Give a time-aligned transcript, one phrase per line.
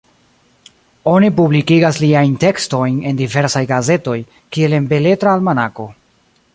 [1.11, 4.19] Oni publikigas liajn tekstojn en diversaj gazetoj,
[4.57, 5.89] kiel en Beletra Almanako.